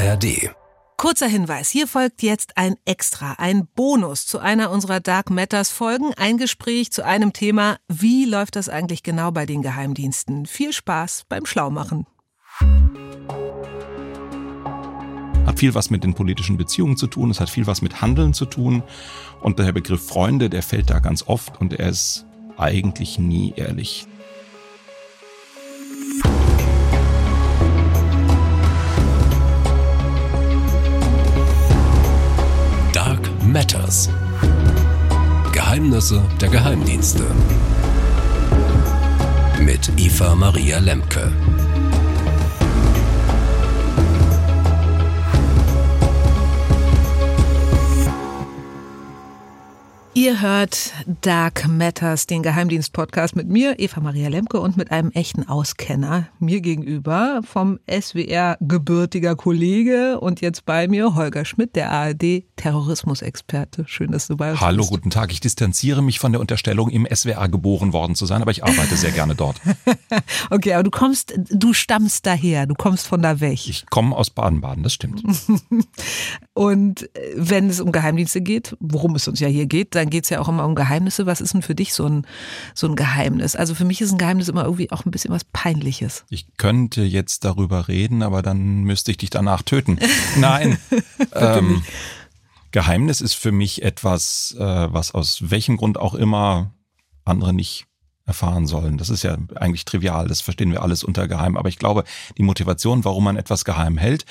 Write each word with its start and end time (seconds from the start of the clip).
ARD. 0.00 0.50
Kurzer 0.96 1.26
Hinweis, 1.26 1.68
hier 1.68 1.86
folgt 1.86 2.22
jetzt 2.22 2.56
ein 2.56 2.76
Extra, 2.86 3.34
ein 3.36 3.66
Bonus 3.74 4.26
zu 4.26 4.38
einer 4.38 4.70
unserer 4.70 4.98
Dark 4.98 5.28
Matters 5.28 5.68
Folgen, 5.70 6.14
ein 6.16 6.38
Gespräch 6.38 6.90
zu 6.90 7.04
einem 7.04 7.34
Thema, 7.34 7.76
wie 7.86 8.24
läuft 8.24 8.56
das 8.56 8.70
eigentlich 8.70 9.02
genau 9.02 9.30
bei 9.30 9.44
den 9.44 9.60
Geheimdiensten? 9.60 10.46
Viel 10.46 10.72
Spaß 10.72 11.24
beim 11.28 11.44
Schlaumachen. 11.44 12.06
Hat 15.44 15.58
viel 15.58 15.74
was 15.74 15.90
mit 15.90 16.02
den 16.02 16.14
politischen 16.14 16.56
Beziehungen 16.56 16.96
zu 16.96 17.06
tun, 17.06 17.30
es 17.30 17.38
hat 17.38 17.50
viel 17.50 17.66
was 17.66 17.82
mit 17.82 18.00
Handeln 18.00 18.32
zu 18.32 18.46
tun 18.46 18.82
und 19.42 19.58
der 19.58 19.72
Begriff 19.72 20.06
Freunde, 20.06 20.48
der 20.48 20.62
fällt 20.62 20.88
da 20.88 21.00
ganz 21.00 21.24
oft 21.26 21.60
und 21.60 21.74
er 21.74 21.90
ist 21.90 22.24
eigentlich 22.56 23.18
nie 23.18 23.52
ehrlich. 23.54 24.06
Geheimnisse 36.10 36.40
der 36.40 36.48
Geheimdienste. 36.48 37.24
Mit 39.60 39.92
Eva 39.96 40.34
Maria 40.34 40.78
Lemke. 40.78 41.32
Ihr 50.14 50.40
hört 50.40 50.92
Dark 51.22 51.66
Matters, 51.66 52.28
den 52.28 52.44
Geheimdienst-Podcast 52.44 53.34
mit 53.34 53.48
mir, 53.48 53.80
Eva 53.80 54.00
Maria 54.00 54.28
Lemke, 54.28 54.60
und 54.60 54.76
mit 54.76 54.92
einem 54.92 55.10
echten 55.10 55.48
Auskenner 55.48 56.28
mir 56.38 56.60
gegenüber 56.60 57.40
vom 57.42 57.80
SWR 57.90 58.56
gebürtiger 58.60 59.34
Kollege 59.34 60.20
und 60.20 60.40
jetzt 60.40 60.64
bei 60.66 60.86
mir 60.86 61.16
Holger 61.16 61.44
Schmidt, 61.44 61.74
der 61.74 61.90
ARD-Terrorismusexperte. 61.90 63.86
Schön, 63.88 64.12
dass 64.12 64.28
du 64.28 64.36
bei 64.36 64.52
uns 64.52 64.60
Hallo, 64.60 64.82
bist. 64.82 64.90
guten 64.90 65.10
Tag. 65.10 65.32
Ich 65.32 65.40
distanziere 65.40 66.00
mich 66.00 66.20
von 66.20 66.30
der 66.30 66.40
Unterstellung, 66.40 66.88
im 66.90 67.08
SWR 67.12 67.48
geboren 67.48 67.92
worden 67.92 68.14
zu 68.14 68.26
sein, 68.26 68.40
aber 68.40 68.52
ich 68.52 68.62
arbeite 68.62 68.96
sehr 68.96 69.10
gerne 69.10 69.34
dort. 69.34 69.60
okay, 70.50 70.74
aber 70.74 70.84
du 70.84 70.92
kommst, 70.92 71.34
du 71.50 71.72
stammst 71.72 72.24
daher, 72.24 72.66
du 72.66 72.74
kommst 72.74 73.08
von 73.08 73.20
da 73.20 73.40
weg. 73.40 73.68
Ich 73.68 73.86
komme 73.86 74.14
aus 74.14 74.30
Baden-Baden, 74.30 74.84
das 74.84 74.92
stimmt. 74.92 75.24
und 76.54 77.10
wenn 77.34 77.68
es 77.68 77.80
um 77.80 77.90
Geheimdienste 77.90 78.40
geht, 78.42 78.76
worum 78.78 79.16
es 79.16 79.26
uns 79.26 79.40
ja 79.40 79.48
hier 79.48 79.66
geht, 79.66 79.96
dann 79.96 80.08
geht 80.08 80.24
es 80.24 80.30
ja 80.30 80.40
auch 80.40 80.48
immer 80.48 80.64
um 80.64 80.76
Geheimnisse. 81.00 81.26
Was 81.26 81.40
ist 81.40 81.54
denn 81.54 81.62
für 81.62 81.74
dich 81.74 81.94
so 81.94 82.06
ein, 82.06 82.26
so 82.74 82.86
ein 82.86 82.94
Geheimnis? 82.94 83.56
Also 83.56 83.74
für 83.74 83.84
mich 83.84 84.00
ist 84.00 84.12
ein 84.12 84.18
Geheimnis 84.18 84.48
immer 84.48 84.64
irgendwie 84.64 84.90
auch 84.90 85.04
ein 85.04 85.10
bisschen 85.10 85.32
was 85.32 85.44
Peinliches. 85.44 86.24
Ich 86.28 86.46
könnte 86.56 87.02
jetzt 87.02 87.44
darüber 87.44 87.88
reden, 87.88 88.22
aber 88.22 88.42
dann 88.42 88.82
müsste 88.82 89.10
ich 89.10 89.16
dich 89.18 89.30
danach 89.30 89.62
töten. 89.62 89.98
Nein. 90.36 90.78
ähm, 91.34 91.82
Geheimnis 92.70 93.20
ist 93.20 93.34
für 93.34 93.52
mich 93.52 93.82
etwas, 93.82 94.54
äh, 94.58 94.92
was 94.92 95.12
aus 95.12 95.50
welchem 95.50 95.76
Grund 95.76 95.98
auch 95.98 96.14
immer 96.14 96.74
andere 97.24 97.52
nicht 97.52 97.86
erfahren 98.30 98.68
sollen. 98.68 98.96
Das 98.96 99.10
ist 99.10 99.24
ja 99.24 99.36
eigentlich 99.56 99.84
trivial, 99.84 100.28
das 100.28 100.40
verstehen 100.40 100.70
wir 100.70 100.82
alles 100.82 101.02
unter 101.02 101.26
geheim. 101.26 101.56
Aber 101.56 101.68
ich 101.68 101.78
glaube, 101.78 102.04
die 102.38 102.44
Motivation, 102.44 103.04
warum 103.04 103.24
man 103.24 103.36
etwas 103.36 103.64
geheim 103.64 103.98
hält, 103.98 104.24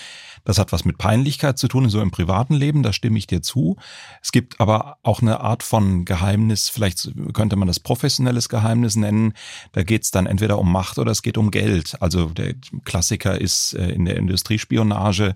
das 0.45 0.57
hat 0.57 0.71
was 0.71 0.85
mit 0.85 0.97
Peinlichkeit 0.97 1.57
zu 1.57 1.67
tun, 1.67 1.89
so 1.89 2.01
im 2.01 2.11
privaten 2.11 2.53
Leben, 2.53 2.81
da 2.81 2.93
stimme 2.93 3.17
ich 3.17 3.27
dir 3.27 3.41
zu. 3.41 3.75
Es 4.21 4.31
gibt 4.31 4.61
aber 4.61 4.97
auch 5.03 5.21
eine 5.21 5.41
Art 5.41 5.63
von 5.63 6.05
Geheimnis, 6.05 6.69
vielleicht 6.69 7.11
könnte 7.33 7.57
man 7.57 7.67
das 7.67 7.81
professionelles 7.81 8.47
Geheimnis 8.47 8.95
nennen. 8.95 9.33
Da 9.73 9.83
geht 9.83 10.03
es 10.03 10.11
dann 10.11 10.27
entweder 10.27 10.57
um 10.57 10.71
Macht 10.71 10.97
oder 10.97 11.11
es 11.11 11.21
geht 11.21 11.37
um 11.37 11.51
Geld. 11.51 12.01
Also 12.01 12.27
der 12.27 12.55
Klassiker 12.85 13.39
ist 13.39 13.73
äh, 13.73 13.89
in 13.89 14.05
der 14.05 14.15
Industriespionage, 14.15 15.35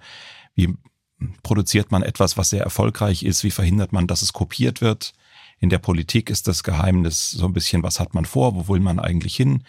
wie 0.56 0.74
produziert 1.44 1.92
man 1.92 2.02
etwas, 2.02 2.38
was 2.38 2.50
sehr 2.50 2.64
erfolgreich 2.64 3.24
ist, 3.24 3.44
wie 3.44 3.52
verhindert 3.52 3.92
man, 3.92 4.08
dass 4.08 4.22
es 4.22 4.32
kopiert 4.32 4.80
wird. 4.80 5.14
In 5.64 5.70
der 5.70 5.78
Politik 5.78 6.30
ist 6.30 6.50
das 6.50 6.62
Geheimnis 6.62 7.32
so 7.32 7.46
ein 7.46 7.54
bisschen, 7.54 7.84
was 7.84 8.02
hat 8.02 8.14
man 8.14 8.26
vor, 8.26 8.54
wo 8.54 8.68
will 8.68 8.82
man 8.82 9.00
eigentlich 9.00 9.38
hin? 9.38 9.64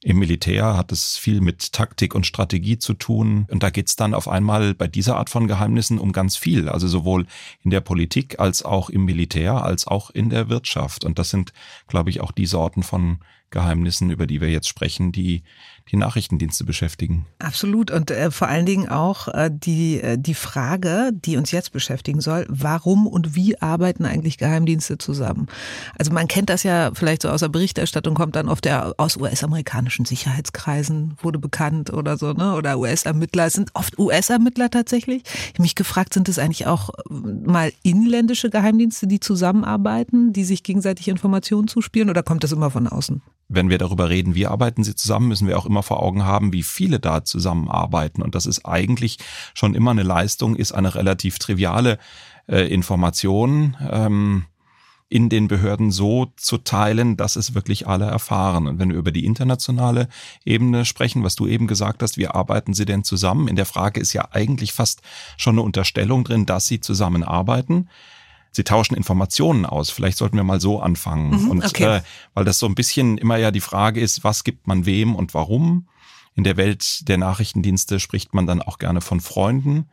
Im 0.00 0.20
Militär 0.20 0.76
hat 0.76 0.92
es 0.92 1.18
viel 1.18 1.40
mit 1.40 1.72
Taktik 1.72 2.14
und 2.14 2.28
Strategie 2.28 2.78
zu 2.78 2.94
tun. 2.94 3.46
Und 3.50 3.64
da 3.64 3.70
geht 3.70 3.88
es 3.88 3.96
dann 3.96 4.14
auf 4.14 4.28
einmal 4.28 4.72
bei 4.72 4.86
dieser 4.86 5.16
Art 5.16 5.30
von 5.30 5.48
Geheimnissen 5.48 5.98
um 5.98 6.12
ganz 6.12 6.36
viel. 6.36 6.68
Also 6.68 6.86
sowohl 6.86 7.26
in 7.64 7.72
der 7.72 7.80
Politik 7.80 8.38
als 8.38 8.64
auch 8.64 8.88
im 8.88 9.04
Militär, 9.04 9.64
als 9.64 9.88
auch 9.88 10.10
in 10.10 10.30
der 10.30 10.48
Wirtschaft. 10.48 11.04
Und 11.04 11.18
das 11.18 11.30
sind, 11.30 11.52
glaube 11.88 12.10
ich, 12.10 12.20
auch 12.20 12.30
die 12.30 12.46
Sorten 12.46 12.84
von 12.84 13.18
Geheimnissen, 13.50 14.10
über 14.12 14.28
die 14.28 14.40
wir 14.40 14.48
jetzt 14.48 14.68
sprechen, 14.68 15.10
die 15.10 15.42
die 15.92 15.98
Nachrichtendienste 15.98 16.64
beschäftigen. 16.64 17.26
Absolut. 17.38 17.90
Und 17.90 18.10
äh, 18.10 18.30
vor 18.30 18.48
allen 18.48 18.64
Dingen 18.64 18.88
auch 18.88 19.28
äh, 19.28 19.50
die, 19.52 20.00
äh, 20.00 20.16
die 20.18 20.34
Frage, 20.34 21.10
die 21.12 21.36
uns 21.36 21.50
jetzt 21.50 21.72
beschäftigen 21.72 22.22
soll, 22.22 22.46
warum 22.48 23.06
und 23.06 23.36
wie 23.36 23.60
arbeiten 23.60 24.06
eigentlich 24.06 24.38
Geheimdienste 24.38 24.96
zusammen? 24.96 25.48
Also 25.98 26.10
man 26.12 26.28
kennt 26.28 26.48
das 26.48 26.62
ja 26.62 26.90
vielleicht 26.94 27.22
so 27.22 27.28
aus 27.28 27.40
der 27.40 27.48
Berichterstattung, 27.48 28.14
kommt 28.14 28.36
dann 28.36 28.48
oft 28.48 28.64
der 28.64 28.94
aus 28.96 29.18
US-amerikanischen 29.18 30.06
Sicherheitskreisen, 30.06 31.18
wurde 31.20 31.38
bekannt 31.38 31.92
oder 31.92 32.16
so, 32.16 32.32
ne? 32.32 32.54
Oder 32.54 32.78
US-Ermittler. 32.78 33.46
Es 33.46 33.52
sind 33.52 33.70
oft 33.74 33.98
US-Ermittler 33.98 34.70
tatsächlich. 34.70 35.22
Ich 35.24 35.54
habe 35.54 35.62
mich 35.62 35.74
gefragt, 35.74 36.14
sind 36.14 36.28
es 36.30 36.38
eigentlich 36.38 36.66
auch 36.66 36.88
äh, 36.88 37.12
mal 37.12 37.70
inländische 37.82 38.48
Geheimdienste, 38.48 39.06
die 39.06 39.20
zusammenarbeiten, 39.20 40.32
die 40.32 40.44
sich 40.44 40.62
gegenseitig 40.62 41.08
Informationen 41.08 41.68
zuspielen 41.68 42.08
oder 42.08 42.22
kommt 42.22 42.44
das 42.44 42.52
immer 42.52 42.70
von 42.70 42.86
außen? 42.88 43.20
wenn 43.52 43.68
wir 43.68 43.78
darüber 43.78 44.08
reden, 44.08 44.34
wie 44.34 44.46
arbeiten 44.46 44.82
sie 44.82 44.94
zusammen, 44.94 45.28
müssen 45.28 45.46
wir 45.46 45.58
auch 45.58 45.66
immer 45.66 45.81
vor 45.82 46.02
Augen 46.02 46.24
haben, 46.24 46.52
wie 46.52 46.62
viele 46.62 47.00
da 47.00 47.24
zusammenarbeiten. 47.24 48.22
Und 48.22 48.34
das 48.34 48.46
ist 48.46 48.64
eigentlich 48.66 49.18
schon 49.54 49.74
immer 49.74 49.90
eine 49.92 50.02
Leistung, 50.02 50.56
ist 50.56 50.72
eine 50.72 50.94
relativ 50.94 51.38
triviale 51.38 51.98
äh, 52.48 52.72
Information. 52.72 53.76
Ähm, 53.90 54.44
in 55.12 55.28
den 55.28 55.46
Behörden 55.46 55.90
so 55.90 56.32
zu 56.36 56.56
teilen, 56.56 57.18
dass 57.18 57.36
es 57.36 57.54
wirklich 57.54 57.86
alle 57.86 58.06
erfahren. 58.06 58.66
Und 58.66 58.78
wenn 58.78 58.88
wir 58.88 58.96
über 58.96 59.12
die 59.12 59.26
internationale 59.26 60.08
Ebene 60.46 60.86
sprechen, 60.86 61.22
was 61.22 61.34
du 61.34 61.46
eben 61.46 61.66
gesagt 61.66 62.02
hast, 62.02 62.16
wie 62.16 62.28
arbeiten 62.28 62.72
sie 62.72 62.86
denn 62.86 63.04
zusammen? 63.04 63.46
In 63.46 63.56
der 63.56 63.66
Frage 63.66 64.00
ist 64.00 64.14
ja 64.14 64.28
eigentlich 64.32 64.72
fast 64.72 65.02
schon 65.36 65.56
eine 65.56 65.62
Unterstellung 65.62 66.24
drin, 66.24 66.46
dass 66.46 66.66
sie 66.66 66.80
zusammenarbeiten 66.80 67.90
sie 68.52 68.64
tauschen 68.64 68.94
Informationen 68.94 69.66
aus. 69.66 69.90
Vielleicht 69.90 70.18
sollten 70.18 70.36
wir 70.36 70.44
mal 70.44 70.60
so 70.60 70.80
anfangen. 70.80 71.44
Mhm, 71.44 71.50
und 71.50 71.64
okay. 71.64 71.98
äh, 71.98 72.00
weil 72.34 72.44
das 72.44 72.58
so 72.58 72.66
ein 72.66 72.74
bisschen 72.74 73.18
immer 73.18 73.36
ja 73.36 73.50
die 73.50 73.60
Frage 73.60 74.00
ist, 74.00 74.22
was 74.22 74.44
gibt 74.44 74.66
man 74.66 74.86
wem 74.86 75.16
und 75.16 75.34
warum? 75.34 75.88
In 76.34 76.44
der 76.44 76.56
Welt 76.56 77.08
der 77.08 77.18
Nachrichtendienste 77.18 78.00
spricht 78.00 78.34
man 78.34 78.46
dann 78.46 78.62
auch 78.62 78.78
gerne 78.78 79.00
von 79.00 79.20
Freunden 79.20 79.88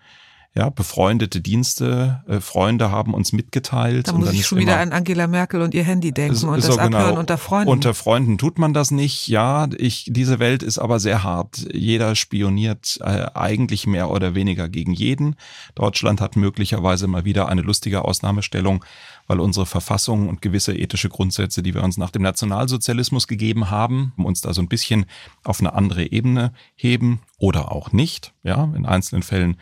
ja, 0.55 0.69
befreundete 0.69 1.41
Dienste, 1.41 2.23
äh, 2.27 2.39
Freunde 2.39 2.91
haben 2.91 3.13
uns 3.13 3.33
mitgeteilt. 3.33 4.07
Da 4.07 4.13
muss 4.13 4.33
ich 4.33 4.47
schon 4.47 4.57
wieder 4.57 4.79
an 4.79 4.91
Angela 4.91 5.27
Merkel 5.27 5.61
und 5.61 5.75
ihr 5.75 5.83
Handy 5.83 6.11
denken 6.11 6.35
so, 6.35 6.47
und 6.47 6.57
das 6.57 6.65
so 6.65 6.79
Abhören 6.79 6.91
genau. 6.91 7.19
unter 7.19 7.37
Freunden. 7.37 7.69
Unter 7.69 7.93
Freunden 7.93 8.39
tut 8.39 8.57
man 8.57 8.73
das 8.73 8.89
nicht. 8.89 9.27
Ja, 9.27 9.67
ich, 9.77 10.05
diese 10.09 10.39
Welt 10.39 10.63
ist 10.63 10.79
aber 10.79 10.99
sehr 10.99 11.23
hart. 11.23 11.67
Jeder 11.71 12.15
spioniert 12.15 12.97
äh, 13.01 13.27
eigentlich 13.35 13.85
mehr 13.85 14.09
oder 14.09 14.33
weniger 14.33 14.69
gegen 14.69 14.91
jeden. 14.91 15.35
Deutschland 15.75 16.19
hat 16.19 16.35
möglicherweise 16.35 17.07
mal 17.07 17.25
wieder 17.25 17.47
eine 17.47 17.61
lustige 17.61 18.03
Ausnahmestellung, 18.03 18.83
weil 19.27 19.39
unsere 19.39 19.67
Verfassung 19.67 20.27
und 20.27 20.41
gewisse 20.41 20.75
ethische 20.75 21.09
Grundsätze, 21.09 21.61
die 21.61 21.75
wir 21.75 21.83
uns 21.83 21.97
nach 21.97 22.09
dem 22.09 22.23
Nationalsozialismus 22.23 23.27
gegeben 23.27 23.69
haben, 23.69 24.13
uns 24.17 24.41
da 24.41 24.51
so 24.55 24.61
ein 24.61 24.67
bisschen 24.67 25.05
auf 25.43 25.59
eine 25.59 25.73
andere 25.73 26.11
Ebene 26.11 26.53
heben 26.75 27.21
oder 27.37 27.71
auch 27.71 27.91
nicht. 27.91 28.33
Ja, 28.41 28.63
in 28.75 28.87
einzelnen 28.87 29.21
Fällen 29.21 29.57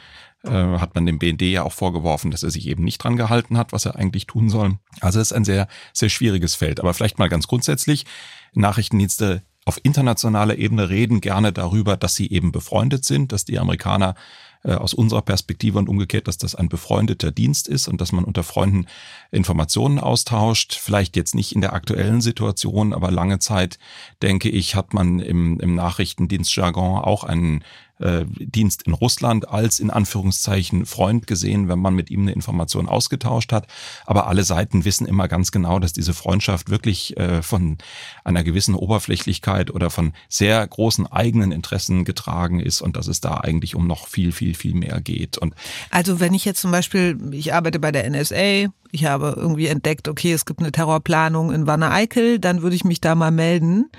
äh, 0.47 0.79
hat 0.79 0.95
man 0.95 1.05
dem 1.05 1.19
BND 1.19 1.43
ja 1.43 1.63
auch 1.63 1.71
vorgeworfen, 1.71 2.31
dass 2.31 2.43
er 2.43 2.51
sich 2.51 2.67
eben 2.67 2.83
nicht 2.83 3.03
dran 3.03 3.17
gehalten 3.17 3.57
hat, 3.57 3.71
was 3.71 3.85
er 3.85 3.95
eigentlich 3.95 4.27
tun 4.27 4.49
soll. 4.49 4.77
Also 5.01 5.19
es 5.19 5.31
ist 5.31 5.37
ein 5.37 5.45
sehr, 5.45 5.67
sehr 5.93 6.09
schwieriges 6.09 6.55
Feld. 6.55 6.79
Aber 6.79 6.93
vielleicht 6.93 7.19
mal 7.19 7.29
ganz 7.29 7.47
grundsätzlich, 7.47 8.05
Nachrichtendienste 8.53 9.43
auf 9.65 9.79
internationaler 9.83 10.57
Ebene 10.57 10.89
reden 10.89 11.19
gerne 11.19 11.51
darüber, 11.51 11.97
dass 11.97 12.15
sie 12.15 12.31
eben 12.31 12.53
befreundet 12.53 13.03
sind, 13.03 13.33
dass 13.33 13.43
die 13.43 13.59
Amerikaner 13.59 14.15
äh, 14.63 14.73
aus 14.73 14.93
unserer 14.93 15.21
Perspektive 15.21 15.77
und 15.77 15.89
umgekehrt, 15.89 16.27
dass 16.27 16.37
das 16.37 16.55
ein 16.55 16.69
befreundeter 16.69 17.31
Dienst 17.31 17.67
ist 17.67 17.87
und 17.87 18.01
dass 18.01 18.11
man 18.11 18.23
unter 18.23 18.43
Freunden 18.43 18.87
Informationen 19.29 19.99
austauscht. 19.99 20.73
Vielleicht 20.73 21.15
jetzt 21.15 21.35
nicht 21.35 21.53
in 21.53 21.61
der 21.61 21.73
aktuellen 21.73 22.21
Situation, 22.21 22.93
aber 22.93 23.11
lange 23.11 23.39
Zeit, 23.39 23.77
denke 24.21 24.49
ich, 24.49 24.75
hat 24.75 24.93
man 24.93 25.19
im, 25.19 25.59
im 25.59 25.75
Nachrichtendienstjargon 25.75 26.99
auch 26.99 27.23
einen 27.23 27.63
äh, 27.99 28.25
Dienst 28.27 28.83
in 28.83 28.93
Russland 28.93 29.49
als 29.49 29.79
in 29.79 29.89
Anführungszeichen 29.89 30.85
Freund 30.85 31.27
gesehen, 31.27 31.67
wenn 31.67 31.79
man 31.79 31.93
mit 31.93 32.09
ihm 32.09 32.21
eine 32.21 32.31
Information 32.31 32.87
ausgetauscht 32.87 33.51
hat. 33.51 33.67
Aber 34.05 34.27
alle 34.27 34.43
Seiten 34.43 34.85
wissen 34.85 35.07
immer 35.07 35.27
ganz 35.27 35.51
genau, 35.51 35.79
dass 35.79 35.93
diese 35.93 36.13
Freundschaft 36.13 36.69
wirklich 36.69 37.17
äh, 37.17 37.41
von 37.41 37.77
einer 38.23 38.43
gewissen 38.43 38.75
Oberflächlichkeit 38.75 39.71
oder 39.71 39.89
von 39.89 40.13
sehr 40.29 40.65
großen 40.65 41.07
eigenen 41.07 41.51
Interessen 41.51 42.05
getragen 42.05 42.59
ist 42.59 42.81
und 42.81 42.95
dass 42.95 43.07
es 43.07 43.21
da 43.21 43.35
eigentlich 43.35 43.75
um 43.75 43.87
noch 43.87 44.07
viel, 44.07 44.31
viel, 44.31 44.53
viel 44.53 44.73
mehr 44.73 45.01
geht. 45.01 45.37
Und 45.37 45.55
also 45.89 46.19
wenn 46.19 46.33
ich 46.33 46.45
jetzt 46.45 46.61
zum 46.61 46.71
Beispiel, 46.71 47.17
ich 47.31 47.53
arbeite 47.53 47.79
bei 47.79 47.91
der 47.91 48.09
NSA, 48.09 48.71
ich 48.91 49.05
habe 49.05 49.33
irgendwie 49.35 49.67
entdeckt, 49.67 50.07
okay, 50.07 50.31
es 50.31 50.45
gibt 50.45 50.59
eine 50.59 50.71
Terrorplanung 50.71 51.51
in 51.51 51.67
Wanne-Eickel, 51.67 52.39
dann 52.39 52.61
würde 52.61 52.75
ich 52.75 52.85
mich 52.85 53.01
da 53.01 53.15
mal 53.15 53.31
melden 53.31 53.89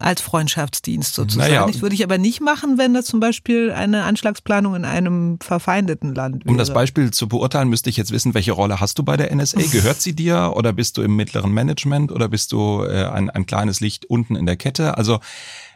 als 0.00 0.20
Freundschaftsdienst 0.20 1.14
sozusagen. 1.14 1.50
Naja. 1.50 1.66
Das 1.66 1.82
würde 1.82 1.94
ich 1.94 2.02
aber 2.02 2.18
nicht 2.18 2.40
machen, 2.40 2.78
wenn 2.78 2.94
das 2.94 3.06
zum 3.06 3.20
Beispiel 3.20 3.70
eine 3.72 4.04
Anschlagsplanung 4.04 4.74
in 4.74 4.84
einem 4.84 5.38
verfeindeten 5.40 6.14
Land 6.14 6.44
wäre. 6.44 6.50
Um 6.50 6.58
das 6.58 6.72
Beispiel 6.72 7.10
zu 7.10 7.28
beurteilen, 7.28 7.68
müsste 7.68 7.90
ich 7.90 7.96
jetzt 7.96 8.10
wissen, 8.10 8.34
welche 8.34 8.52
Rolle 8.52 8.80
hast 8.80 8.98
du 8.98 9.02
bei 9.02 9.16
der 9.16 9.34
NSA? 9.34 9.60
Gehört 9.72 10.00
sie 10.00 10.14
dir 10.14 10.52
oder 10.56 10.72
bist 10.72 10.96
du 10.96 11.02
im 11.02 11.16
mittleren 11.16 11.52
Management 11.52 12.12
oder 12.12 12.28
bist 12.28 12.52
du 12.52 12.82
äh, 12.82 13.04
ein, 13.06 13.30
ein 13.30 13.46
kleines 13.46 13.80
Licht 13.80 14.06
unten 14.06 14.36
in 14.36 14.46
der 14.46 14.56
Kette? 14.56 14.96
Also 14.96 15.20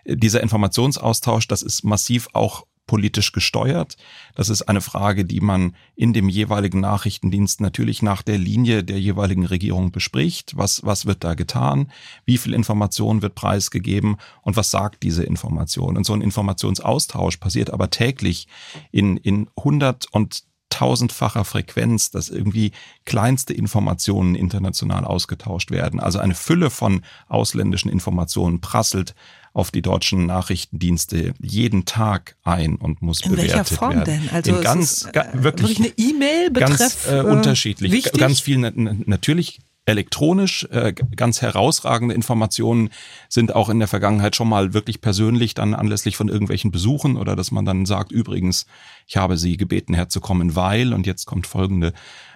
äh, 0.05 0.17
dieser 0.17 0.43
Informationsaustausch, 0.43 1.49
das 1.49 1.63
ist 1.63 1.85
massiv 1.85 2.29
auch 2.33 2.65
politisch 2.87 3.33
gesteuert. 3.33 3.97
Das 4.35 4.49
ist 4.49 4.63
eine 4.63 4.81
Frage, 4.81 5.25
die 5.25 5.41
man 5.41 5.75
in 5.97 6.13
dem 6.13 6.29
jeweiligen 6.29 6.81
Nachrichtendienst 6.81 7.61
natürlich 7.61 8.03
nach 8.03 8.23
der 8.23 8.39
Linie 8.39 8.85
der 8.85 9.01
jeweiligen 9.01 9.47
Regierung 9.47 9.91
bespricht. 9.91 10.57
Was, 10.57 10.85
was 10.85 11.07
wird 11.07 11.25
da 11.25 11.35
getan? 11.35 11.91
Wie 12.25 12.39
viel 12.39 12.55
Information 12.55 13.23
wird 13.23 13.35
preisgegeben? 13.35 14.17
Und 14.43 14.57
was 14.57 14.71
sagt 14.71 15.03
diese 15.03 15.25
Information? 15.25 15.97
Und 15.97 16.05
so 16.05 16.13
ein 16.13 16.21
Informationsaustausch 16.21 17.39
passiert 17.39 17.71
aber 17.71 17.91
täglich 17.91 18.49
in, 18.91 19.17
in 19.17 19.49
hundert 19.57 20.07
und 20.13 20.45
tausendfacher 20.75 21.45
Frequenz, 21.45 22.11
dass 22.11 22.29
irgendwie 22.29 22.73
kleinste 23.05 23.55
Informationen 23.55 24.35
international 24.35 25.05
ausgetauscht 25.05 25.71
werden. 25.71 26.01
Also 26.01 26.19
eine 26.19 26.35
Fülle 26.35 26.69
von 26.71 27.03
ausländischen 27.29 27.91
Informationen 27.91 28.61
prasselt 28.61 29.15
auf 29.53 29.71
die 29.71 29.83
deutschen 29.83 30.27
Nachrichtendienste 30.27 31.33
jeden 31.41 31.85
Tag 31.85 32.35
ein 32.43 32.75
und 32.75 33.03
muss 33.03 33.21
In 33.21 33.31
bewertet 33.31 33.53
welcher 33.55 33.65
Form 33.65 33.95
werden. 33.95 34.05
denn? 34.05 34.31
Also 34.33 34.57
In 34.57 34.63
ganz, 34.63 34.93
ist, 35.03 35.13
ga, 35.13 35.23
äh, 35.23 35.43
wirklich, 35.45 35.79
wirklich 35.79 35.95
eine 35.97 36.11
E-Mail 36.11 36.51
ganz 36.51 36.71
betreff, 36.73 37.09
äh, 37.09 37.19
äh, 37.19 37.23
unterschiedlich. 37.23 37.93
wichtig? 37.93 38.19
Ganz 38.21 38.41
viel 38.41 38.59
na- 38.59 38.73
na- 38.75 38.97
natürlich 39.07 39.61
elektronisch, 39.87 40.67
äh, 40.71 40.93
ganz 40.93 41.43
herausragende 41.43 42.15
Informationen 42.15 42.91
sind 43.29 43.55
auch 43.55 43.69
in 43.69 43.79
der 43.79 43.89
Vergangenheit 43.89 44.35
schon 44.35 44.49
mal 44.49 44.73
wirklich 44.73 45.01
persönlich 45.01 45.55
dann 45.55 45.75
anlässlich 45.75 46.17
von 46.17 46.29
irgendwelchen 46.29 46.71
Besuchen 46.71 47.17
oder 47.17 47.37
dass 47.37 47.51
man 47.51 47.65
dann 47.65 47.85
sagt, 47.85 48.11
übrigens, 48.11 48.67
ich 49.07 49.17
habe 49.17 49.37
Sie 49.37 49.57
gebeten 49.57 49.95
herzukommen, 49.95 50.57
weil 50.57 50.95
und 50.95 51.07
jetzt 51.07 51.27
kommt 51.27 51.47
folgende 51.47 51.93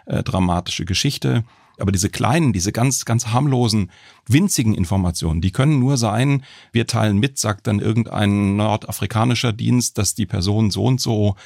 äh, 0.06 0.23
dramatische 0.23 0.85
Geschichte. 0.85 1.45
Aber 1.81 1.93
diese 1.93 2.11
kleinen, 2.11 2.53
diese 2.53 2.73
ganz, 2.73 3.05
ganz 3.05 3.29
harmlosen, 3.29 3.93
winzigen 4.27 4.75
Informationen, 4.75 5.41
die 5.41 5.53
können 5.53 5.79
nur 5.79 5.97
sein, 5.97 6.44
wir 6.73 6.89
teilen 6.89 7.19
mit, 7.19 7.39
sagt 7.39 7.69
dann 7.69 7.79
irgendein 7.79 8.56
nordafrikanischer 8.56 9.53
Dienst, 9.53 9.97
dass 9.97 10.15
die 10.15 10.27
Person 10.27 10.73
so 10.73 10.85
und 10.85 11.01
so 11.01 11.37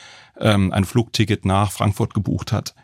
ähm, 0.40 0.72
ein 0.72 0.84
Flugticket 0.84 1.44
nach 1.44 1.70
Frankfurt 1.70 2.14
gebucht 2.14 2.50
hat. 2.50 2.74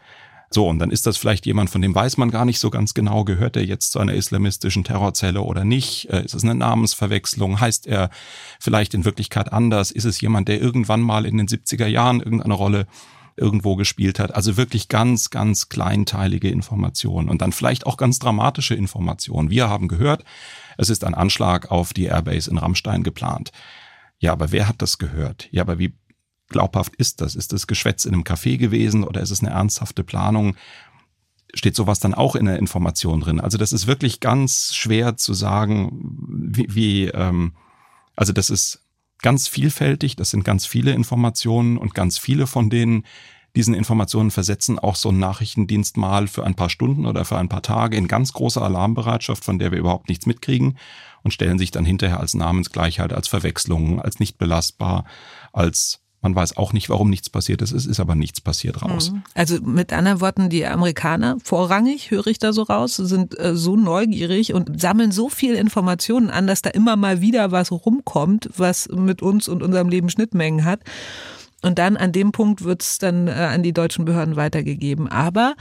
So, 0.50 0.66
und 0.66 0.78
dann 0.78 0.90
ist 0.90 1.06
das 1.06 1.18
vielleicht 1.18 1.44
jemand, 1.44 1.68
von 1.68 1.82
dem 1.82 1.94
weiß 1.94 2.16
man 2.16 2.30
gar 2.30 2.46
nicht 2.46 2.58
so 2.58 2.70
ganz 2.70 2.94
genau, 2.94 3.24
gehört 3.24 3.56
er 3.56 3.64
jetzt 3.64 3.92
zu 3.92 3.98
einer 3.98 4.14
islamistischen 4.14 4.82
Terrorzelle 4.82 5.42
oder 5.42 5.64
nicht? 5.64 6.08
Äh, 6.10 6.24
Ist 6.24 6.34
es 6.34 6.42
eine 6.42 6.54
Namensverwechslung? 6.54 7.60
Heißt 7.60 7.86
er 7.86 8.10
vielleicht 8.58 8.94
in 8.94 9.04
Wirklichkeit 9.04 9.52
anders? 9.52 9.90
Ist 9.90 10.04
es 10.04 10.20
jemand, 10.20 10.48
der 10.48 10.60
irgendwann 10.60 11.02
mal 11.02 11.26
in 11.26 11.36
den 11.36 11.48
70er 11.48 11.86
Jahren 11.86 12.20
irgendeine 12.20 12.54
Rolle 12.54 12.86
irgendwo 13.36 13.76
gespielt 13.76 14.18
hat? 14.18 14.34
Also 14.34 14.56
wirklich 14.56 14.88
ganz, 14.88 15.28
ganz 15.28 15.68
kleinteilige 15.68 16.48
Informationen 16.48 17.28
und 17.28 17.42
dann 17.42 17.52
vielleicht 17.52 17.86
auch 17.86 17.98
ganz 17.98 18.18
dramatische 18.18 18.74
Informationen. 18.74 19.50
Wir 19.50 19.68
haben 19.68 19.86
gehört, 19.86 20.24
es 20.78 20.88
ist 20.88 21.04
ein 21.04 21.14
Anschlag 21.14 21.70
auf 21.70 21.92
die 21.92 22.04
Airbase 22.04 22.50
in 22.50 22.56
Rammstein 22.56 23.02
geplant. 23.02 23.52
Ja, 24.18 24.32
aber 24.32 24.50
wer 24.50 24.66
hat 24.66 24.80
das 24.80 24.96
gehört? 24.96 25.48
Ja, 25.52 25.62
aber 25.62 25.78
wie 25.78 25.92
glaubhaft 26.48 26.94
ist 26.96 27.20
das? 27.20 27.34
Ist 27.34 27.52
das 27.52 27.66
Geschwätz 27.66 28.04
in 28.04 28.14
einem 28.14 28.24
Café 28.24 28.56
gewesen 28.56 29.04
oder 29.04 29.20
ist 29.20 29.30
es 29.30 29.40
eine 29.40 29.50
ernsthafte 29.50 30.04
Planung? 30.04 30.56
Steht 31.54 31.76
sowas 31.76 32.00
dann 32.00 32.14
auch 32.14 32.36
in 32.36 32.46
der 32.46 32.58
Information 32.58 33.20
drin? 33.20 33.40
Also 33.40 33.58
das 33.58 33.72
ist 33.72 33.86
wirklich 33.86 34.20
ganz 34.20 34.74
schwer 34.74 35.16
zu 35.16 35.34
sagen, 35.34 36.16
wie, 36.28 36.66
wie 36.68 37.06
ähm, 37.06 37.52
also 38.16 38.32
das 38.32 38.50
ist 38.50 38.82
ganz 39.20 39.48
vielfältig, 39.48 40.16
das 40.16 40.30
sind 40.30 40.44
ganz 40.44 40.66
viele 40.66 40.92
Informationen 40.92 41.78
und 41.78 41.94
ganz 41.94 42.18
viele 42.18 42.46
von 42.46 42.70
denen, 42.70 43.04
diesen 43.56 43.74
Informationen 43.74 44.30
versetzen 44.30 44.78
auch 44.78 44.96
so 44.96 45.08
einen 45.08 45.18
Nachrichtendienst 45.18 45.96
mal 45.96 46.28
für 46.28 46.44
ein 46.44 46.54
paar 46.54 46.70
Stunden 46.70 47.06
oder 47.06 47.24
für 47.24 47.38
ein 47.38 47.48
paar 47.48 47.62
Tage 47.62 47.96
in 47.96 48.08
ganz 48.08 48.32
große 48.32 48.60
Alarmbereitschaft, 48.60 49.44
von 49.44 49.58
der 49.58 49.72
wir 49.72 49.78
überhaupt 49.78 50.08
nichts 50.08 50.26
mitkriegen 50.26 50.78
und 51.22 51.32
stellen 51.32 51.58
sich 51.58 51.70
dann 51.70 51.84
hinterher 51.84 52.20
als 52.20 52.34
Namensgleichheit, 52.34 53.12
als 53.12 53.28
Verwechslung, 53.28 54.00
als 54.00 54.20
nicht 54.20 54.38
belastbar, 54.38 55.04
als 55.52 56.00
man 56.20 56.34
weiß 56.34 56.56
auch 56.56 56.72
nicht, 56.72 56.88
warum 56.88 57.10
nichts 57.10 57.30
passiert 57.30 57.62
ist, 57.62 57.72
es 57.72 57.86
ist 57.86 58.00
aber 58.00 58.14
nichts 58.14 58.40
passiert 58.40 58.82
raus. 58.82 59.12
Also 59.34 59.60
mit 59.60 59.92
anderen 59.92 60.20
Worten, 60.20 60.48
die 60.48 60.66
Amerikaner 60.66 61.36
vorrangig, 61.42 62.10
höre 62.10 62.26
ich 62.26 62.38
da 62.38 62.52
so 62.52 62.62
raus, 62.62 62.96
sind 62.96 63.38
äh, 63.38 63.54
so 63.54 63.76
neugierig 63.76 64.52
und 64.52 64.80
sammeln 64.80 65.12
so 65.12 65.28
viel 65.28 65.54
Informationen 65.54 66.30
an, 66.30 66.46
dass 66.46 66.62
da 66.62 66.70
immer 66.70 66.96
mal 66.96 67.20
wieder 67.20 67.52
was 67.52 67.70
rumkommt, 67.70 68.50
was 68.56 68.88
mit 68.88 69.22
uns 69.22 69.48
und 69.48 69.62
unserem 69.62 69.88
Leben 69.88 70.10
Schnittmengen 70.10 70.64
hat. 70.64 70.80
Und 71.62 71.78
dann 71.78 71.96
an 71.96 72.12
dem 72.12 72.32
Punkt 72.32 72.64
wird 72.64 72.82
es 72.82 72.98
dann 72.98 73.28
äh, 73.28 73.32
an 73.32 73.62
die 73.62 73.72
deutschen 73.72 74.04
Behörden 74.04 74.36
weitergegeben. 74.36 75.08
Aber 75.08 75.54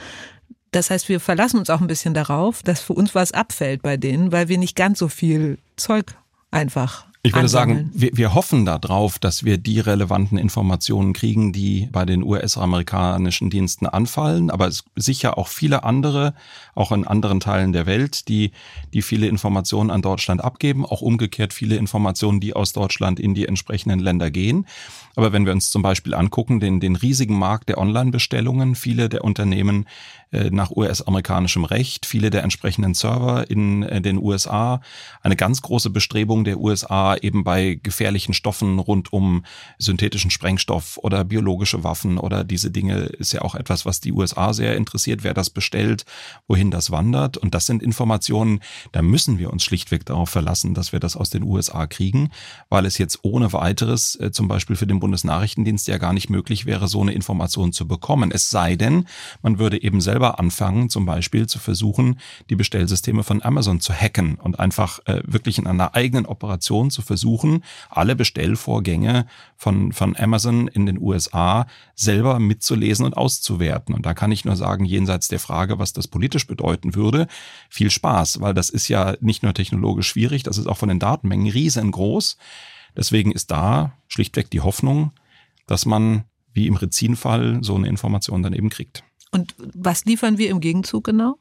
das 0.72 0.90
heißt, 0.90 1.08
wir 1.10 1.20
verlassen 1.20 1.60
uns 1.60 1.70
auch 1.70 1.82
ein 1.82 1.88
bisschen 1.88 2.14
darauf, 2.14 2.64
dass 2.64 2.82
für 2.82 2.94
uns 2.94 3.14
was 3.16 3.32
abfällt 3.32 3.84
bei 3.84 3.98
denen, 3.98 4.32
weil 4.32 4.48
wir 4.48 4.58
nicht 4.58 4.76
ganz 4.76 5.00
so 5.00 5.08
viel 5.08 5.60
Zeug 5.76 6.16
einfach 6.52 7.08
Ich 7.28 7.34
würde 7.34 7.44
ansammeln. 7.44 7.78
sagen, 7.78 7.92
wir, 7.94 8.12
wir 8.14 8.34
hoffen 8.34 8.66
darauf, 8.66 9.20
dass 9.20 9.44
wir 9.44 9.58
die 9.58 9.80
relevanten 9.80 10.38
Informationen 10.38 11.14
kriegen, 11.14 11.54
die 11.54 11.88
bei 11.92 12.06
den 12.06 12.24
US-amerikanischen 12.24 13.50
Diensten 13.50 13.86
anfallen, 13.86 14.50
aber 14.50 14.68
es 14.68 14.86
sicher 14.96 15.38
auch 15.38 15.48
viele 15.48 15.84
andere, 15.84 16.34
auch 16.76 16.92
in 16.92 17.06
anderen 17.06 17.40
Teilen 17.40 17.74
der 17.74 17.86
Welt, 17.86 18.28
die, 18.28 18.52
die 18.94 19.02
viele 19.02 19.28
Informationen 19.28 19.92
an 19.92 20.02
Deutschland 20.02 20.44
abgeben, 20.44 20.86
auch 20.86 21.02
umgekehrt 21.02 21.54
viele 21.54 21.76
Informationen, 21.76 22.40
die 22.40 22.54
aus 22.54 22.74
Deutschland 22.74 23.20
in 23.20 23.34
die 23.34 23.48
entsprechenden 23.48 24.00
Länder 24.00 24.32
gehen. 24.32 24.66
Aber 25.18 25.34
wenn 25.34 25.48
wir 25.48 25.52
uns 25.52 25.72
zum 25.72 25.82
Beispiel 25.82 26.14
angucken, 26.14 26.60
den, 26.60 26.80
den 26.80 26.96
riesigen 26.96 27.40
Markt 27.40 27.70
der 27.70 27.80
Online-Bestellungen, 27.80 28.76
viele 28.76 29.10
der 29.10 29.24
Unternehmen 29.24 29.88
äh, 30.32 30.52
nach 30.52 30.70
US-amerikanischem 30.70 31.64
Recht, 31.64 32.06
viele 32.06 32.30
der 32.30 32.44
entsprechenden 32.44 32.94
Server 32.94 33.50
in 33.50 33.82
äh, 33.82 34.00
den 34.00 34.20
USA, 34.20 34.80
eine 35.24 35.36
ganz 35.36 35.64
große 35.64 35.90
Bestrebung 35.90 36.44
der 36.44 36.60
USA 36.60 37.16
eben 37.16 37.44
bei 37.44 37.80
gefährlichen 37.82 38.36
Stoffen 38.36 38.78
rund 38.78 39.12
um 39.12 39.44
synthetischen 39.80 40.30
Sprengstoff 40.30 41.00
oder 41.02 41.24
biologische 41.24 41.84
Waffen 41.84 42.20
oder 42.20 42.44
diese 42.44 42.70
Dinge 42.70 42.98
ist 42.98 43.32
ja 43.32 43.42
auch 43.42 43.56
etwas, 43.56 43.88
was 43.88 44.00
die 44.00 44.12
USA 44.12 44.54
sehr 44.54 44.76
interessiert, 44.76 45.24
wer 45.24 45.34
das 45.34 45.50
bestellt, 45.50 46.06
wohin 46.48 46.70
das 46.70 46.92
wandert. 46.92 47.38
Und 47.38 47.56
das 47.56 47.66
sind 47.66 47.82
Informationen, 47.82 48.60
da 48.92 49.02
müssen 49.02 49.40
wir 49.40 49.52
uns 49.52 49.64
schlichtweg 49.64 50.06
darauf 50.06 50.30
verlassen, 50.30 50.76
dass 50.76 50.92
wir 50.92 51.00
das 51.00 51.16
aus 51.16 51.32
den 51.32 51.42
USA 51.42 51.88
kriegen, 51.88 52.30
weil 52.70 52.86
es 52.86 53.00
jetzt 53.00 53.20
ohne 53.24 53.52
weiteres 53.52 54.16
äh, 54.20 54.32
zum 54.32 54.48
Beispiel 54.48 54.76
für 54.76 54.86
den 54.86 55.00
Bundesnachrichtendienst 55.08 55.88
ja 55.88 55.98
gar 56.00 56.12
nicht 56.12 56.30
möglich 56.30 56.66
wäre, 56.66 56.90
so 56.90 57.00
eine 57.00 57.14
Information 57.14 57.72
zu 57.72 57.88
bekommen. 57.88 58.30
Es 58.30 58.50
sei 58.50 58.76
denn, 58.76 59.06
man 59.42 59.58
würde 59.58 59.82
eben 59.82 60.02
selber 60.02 60.38
anfangen, 60.38 60.90
zum 60.90 61.06
Beispiel 61.06 61.48
zu 61.48 61.60
versuchen, 61.60 62.20
die 62.50 62.58
Bestellsysteme 62.58 63.24
von 63.24 63.42
Amazon 63.42 63.80
zu 63.80 63.94
hacken 63.94 64.36
und 64.36 64.60
einfach 64.60 65.00
äh, 65.06 65.22
wirklich 65.26 65.60
in 65.60 65.66
einer 65.66 65.96
eigenen 65.96 66.26
Operation 66.26 66.92
zu 66.92 67.02
versuchen, 67.02 67.64
alle 67.90 68.18
Bestellvorgänge 68.18 69.28
von, 69.56 69.94
von 69.94 70.14
Amazon 70.18 70.68
in 70.68 70.86
den 70.86 71.00
USA 71.00 71.68
selber 71.96 72.38
mitzulesen 72.40 73.06
und 73.06 73.16
auszuwerten. 73.16 73.96
Und 73.96 74.06
da 74.06 74.14
kann 74.14 74.34
ich 74.34 74.44
nur 74.44 74.58
sagen, 74.58 74.84
jenseits 74.84 75.30
der 75.30 75.40
Frage, 75.40 75.80
was 75.80 75.94
das 75.94 76.10
politisch 76.10 76.48
bedeuten 76.48 76.96
würde, 76.96 77.28
viel 77.70 77.92
Spaß, 77.92 78.42
weil 78.42 78.54
das 78.54 78.70
ist 78.70 78.90
ja 78.90 79.16
nicht 79.22 79.42
nur 79.42 79.54
technologisch 79.54 80.10
schwierig, 80.10 80.44
das 80.44 80.58
ist 80.58 80.68
auch 80.68 80.78
von 80.78 80.90
den 80.90 81.00
Datenmengen 81.00 81.50
riesengroß. 81.50 82.36
Deswegen 82.98 83.32
ist 83.32 83.52
da 83.52 83.94
schlichtweg 84.08 84.50
die 84.50 84.62
Hoffnung, 84.62 85.12
dass 85.68 85.86
man 85.86 86.24
wie 86.54 86.68
im 86.68 86.76
Rezin-Fall 86.76 87.60
so 87.62 87.76
eine 87.76 87.88
Information 87.88 88.42
dann 88.42 88.54
eben 88.54 88.70
kriegt. 88.70 89.04
Und 89.32 89.56
was 89.74 90.06
liefern 90.06 90.38
wir 90.38 90.50
im 90.50 90.60
Gegenzug 90.60 91.04
genau? 91.04 91.38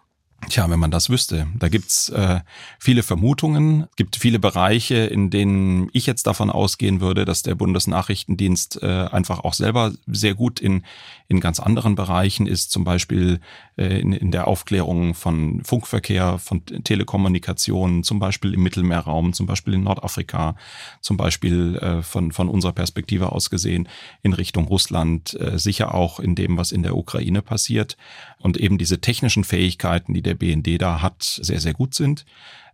Tja, 0.48 0.68
wenn 0.70 0.78
man 0.78 0.90
das 0.90 1.08
wüsste. 1.08 1.48
Da 1.58 1.68
gibt's 1.68 2.10
äh, 2.10 2.40
viele 2.78 3.02
Vermutungen, 3.02 3.86
gibt 3.96 4.16
viele 4.16 4.38
Bereiche, 4.38 4.96
in 4.96 5.30
denen 5.30 5.88
ich 5.92 6.06
jetzt 6.06 6.26
davon 6.26 6.50
ausgehen 6.50 7.00
würde, 7.00 7.24
dass 7.24 7.42
der 7.42 7.54
Bundesnachrichtendienst 7.54 8.82
äh, 8.82 9.08
einfach 9.10 9.40
auch 9.40 9.54
selber 9.54 9.92
sehr 10.06 10.34
gut 10.34 10.60
in, 10.60 10.84
in 11.26 11.40
ganz 11.40 11.58
anderen 11.58 11.94
Bereichen 11.94 12.46
ist, 12.46 12.70
zum 12.70 12.84
Beispiel 12.84 13.40
in, 13.76 14.12
in 14.12 14.30
der 14.30 14.48
Aufklärung 14.48 15.14
von 15.14 15.62
Funkverkehr, 15.62 16.38
von 16.38 16.64
Telekommunikation, 16.64 18.02
zum 18.02 18.18
Beispiel 18.18 18.54
im 18.54 18.62
Mittelmeerraum, 18.62 19.32
zum 19.34 19.46
Beispiel 19.46 19.74
in 19.74 19.82
Nordafrika, 19.82 20.56
zum 21.00 21.16
Beispiel 21.16 21.76
äh, 21.76 22.02
von, 22.02 22.32
von 22.32 22.48
unserer 22.48 22.72
Perspektive 22.72 23.32
aus 23.32 23.50
gesehen 23.50 23.88
in 24.22 24.32
Richtung 24.32 24.66
Russland, 24.66 25.38
äh, 25.40 25.58
sicher 25.58 25.94
auch 25.94 26.20
in 26.20 26.34
dem, 26.34 26.56
was 26.56 26.72
in 26.72 26.82
der 26.82 26.96
Ukraine 26.96 27.42
passiert 27.42 27.96
und 28.38 28.56
eben 28.56 28.78
diese 28.78 29.00
technischen 29.00 29.44
Fähigkeiten, 29.44 30.14
die 30.14 30.22
der 30.22 30.34
BND 30.34 30.80
da 30.80 31.02
hat, 31.02 31.22
sehr, 31.22 31.60
sehr 31.60 31.74
gut 31.74 31.94
sind. 31.94 32.24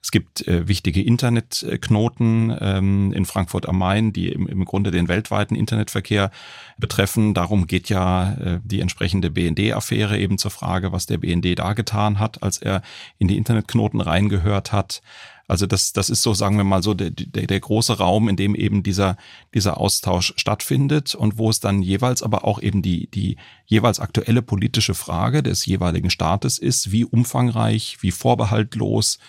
Es 0.02 0.10
gibt 0.10 0.48
äh, 0.48 0.66
wichtige 0.66 1.00
Internetknoten 1.00 2.56
ähm, 2.60 3.12
in 3.12 3.24
Frankfurt 3.24 3.68
am 3.68 3.78
Main, 3.78 4.12
die 4.12 4.30
im, 4.30 4.48
im 4.48 4.64
Grunde 4.64 4.90
den 4.90 5.06
weltweiten 5.06 5.54
Internetverkehr 5.54 6.32
betreffen. 6.76 7.34
Darum 7.34 7.68
geht 7.68 7.88
ja 7.88 8.32
äh, 8.32 8.60
die 8.64 8.80
entsprechende 8.80 9.30
BND-Affäre 9.30 10.18
eben 10.18 10.38
zur 10.38 10.50
Frage, 10.50 10.90
was 10.90 11.06
der 11.06 11.18
BND 11.18 11.56
da 11.56 11.74
getan 11.74 12.18
hat, 12.18 12.42
als 12.42 12.58
er 12.58 12.82
in 13.18 13.28
die 13.28 13.36
Internetknoten 13.36 14.00
reingehört 14.00 14.72
hat. 14.72 15.02
Also 15.46 15.66
das, 15.66 15.92
das 15.92 16.10
ist 16.10 16.22
so, 16.22 16.34
sagen 16.34 16.56
wir 16.56 16.64
mal 16.64 16.82
so, 16.82 16.94
der, 16.94 17.10
der, 17.10 17.46
der 17.46 17.60
große 17.60 17.98
Raum, 17.98 18.28
in 18.28 18.36
dem 18.36 18.56
eben 18.56 18.82
dieser, 18.82 19.16
dieser 19.54 19.78
Austausch 19.78 20.32
stattfindet 20.36 21.14
und 21.14 21.38
wo 21.38 21.48
es 21.48 21.60
dann 21.60 21.80
jeweils 21.80 22.24
aber 22.24 22.44
auch 22.44 22.60
eben 22.60 22.82
die, 22.82 23.08
die 23.08 23.36
jeweils 23.66 24.00
aktuelle 24.00 24.42
politische 24.42 24.94
Frage 24.94 25.44
des 25.44 25.64
jeweiligen 25.64 26.10
Staates 26.10 26.58
ist, 26.58 26.90
wie 26.90 27.04
umfangreich, 27.04 27.98
wie 28.00 28.10
vorbehaltlos 28.10 29.20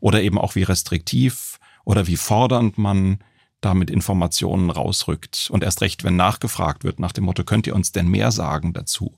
oder 0.00 0.22
eben 0.22 0.38
auch 0.38 0.54
wie 0.54 0.62
restriktiv 0.62 1.58
oder 1.84 2.06
wie 2.06 2.16
fordernd 2.16 2.78
man 2.78 3.18
damit 3.60 3.90
Informationen 3.90 4.70
rausrückt. 4.70 5.48
Und 5.50 5.64
erst 5.64 5.80
recht, 5.80 6.04
wenn 6.04 6.16
nachgefragt 6.16 6.84
wird 6.84 7.00
nach 7.00 7.12
dem 7.12 7.24
Motto, 7.24 7.44
könnt 7.44 7.66
ihr 7.66 7.74
uns 7.74 7.92
denn 7.92 8.08
mehr 8.08 8.30
sagen 8.30 8.72
dazu? 8.72 9.16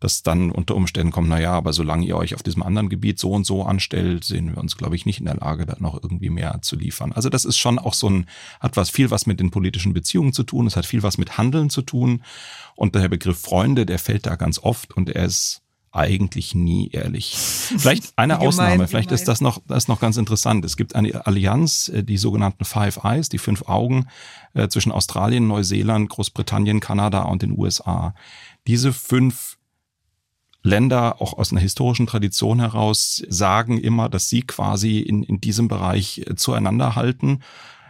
dass 0.00 0.22
dann 0.22 0.50
unter 0.50 0.74
Umständen 0.74 1.12
kommt, 1.12 1.28
na 1.28 1.38
ja, 1.38 1.52
aber 1.52 1.72
solange 1.74 2.06
ihr 2.06 2.16
euch 2.16 2.34
auf 2.34 2.42
diesem 2.42 2.62
anderen 2.62 2.88
Gebiet 2.88 3.18
so 3.18 3.32
und 3.32 3.44
so 3.44 3.62
anstellt, 3.64 4.24
sehen 4.24 4.50
wir 4.50 4.58
uns, 4.58 4.76
glaube 4.76 4.96
ich, 4.96 5.04
nicht 5.04 5.20
in 5.20 5.26
der 5.26 5.36
Lage, 5.36 5.66
da 5.66 5.76
noch 5.78 6.02
irgendwie 6.02 6.30
mehr 6.30 6.58
zu 6.62 6.74
liefern. 6.76 7.12
Also 7.12 7.28
das 7.28 7.44
ist 7.44 7.58
schon 7.58 7.78
auch 7.78 7.94
so 7.94 8.08
ein, 8.08 8.26
hat 8.60 8.76
was 8.76 8.88
viel 8.88 9.10
was 9.10 9.26
mit 9.26 9.40
den 9.40 9.50
politischen 9.50 9.92
Beziehungen 9.92 10.32
zu 10.32 10.42
tun, 10.42 10.66
es 10.66 10.76
hat 10.76 10.86
viel 10.86 11.02
was 11.02 11.18
mit 11.18 11.36
Handeln 11.36 11.68
zu 11.68 11.82
tun. 11.82 12.24
Und 12.74 12.94
der 12.94 13.08
Begriff 13.08 13.38
Freunde, 13.38 13.84
der 13.84 13.98
fällt 13.98 14.26
da 14.26 14.36
ganz 14.36 14.58
oft 14.58 14.96
und 14.96 15.10
er 15.10 15.26
ist 15.26 15.62
eigentlich 15.92 16.54
nie 16.54 16.90
ehrlich. 16.92 17.34
Vielleicht 17.36 18.12
eine 18.16 18.34
gemein, 18.34 18.48
Ausnahme, 18.48 18.88
vielleicht 18.88 19.08
gemein. 19.08 19.20
ist 19.20 19.28
das 19.28 19.40
noch, 19.40 19.60
das 19.66 19.84
ist 19.84 19.88
noch 19.88 20.00
ganz 20.00 20.16
interessant. 20.16 20.64
Es 20.64 20.76
gibt 20.76 20.94
eine 20.94 21.26
Allianz, 21.26 21.88
äh, 21.88 22.04
die 22.04 22.16
sogenannten 22.16 22.64
Five 22.64 23.04
Eyes, 23.04 23.28
die 23.28 23.38
fünf 23.38 23.62
Augen 23.68 24.06
äh, 24.54 24.68
zwischen 24.68 24.92
Australien, 24.92 25.46
Neuseeland, 25.48 26.08
Großbritannien, 26.08 26.80
Kanada 26.80 27.22
und 27.22 27.42
den 27.42 27.58
USA. 27.58 28.14
Diese 28.66 28.92
fünf 28.92 29.56
Länder 30.62 31.20
auch 31.20 31.32
aus 31.38 31.52
einer 31.52 31.60
historischen 31.60 32.06
Tradition 32.06 32.60
heraus 32.60 33.22
sagen 33.28 33.78
immer, 33.78 34.08
dass 34.08 34.28
sie 34.28 34.42
quasi 34.42 35.00
in, 35.00 35.22
in 35.22 35.40
diesem 35.40 35.68
Bereich 35.68 36.18
äh, 36.26 36.36
zueinander 36.36 36.96
halten, 36.96 37.40